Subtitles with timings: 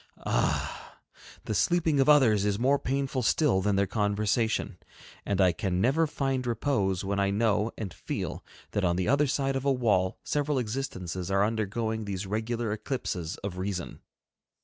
[0.25, 0.97] Ah!
[1.45, 4.79] the sleeping of others is more painful still than their conversation.
[5.27, 9.27] And I can never find repose when I know and feel that on the other
[9.27, 13.99] side of a wall several existences are undergoing these regular eclipses of reason.